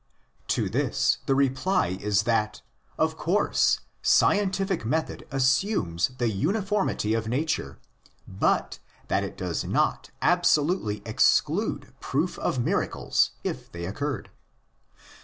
[0.47, 2.63] To this the reply is that,
[2.97, 7.77] of course, scientific method assumes the uniformity of nature;
[8.27, 8.79] but
[9.09, 14.31] that it does not absolutely exclude proof of miracles if they occurred.